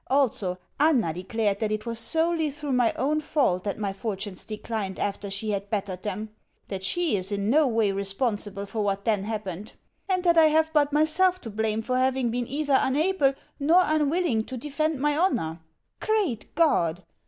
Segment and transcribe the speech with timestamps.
[0.07, 4.97] Also, Anna declared that it was solely through my own fault that my fortunes declined
[4.97, 6.31] after she had bettered them;
[6.69, 9.73] that she is in no way responsible for what then happened;
[10.09, 13.35] and that I have but myself to blame for having been either unable or
[13.83, 15.59] unwilling to defend my honour.
[15.99, 17.03] Great God!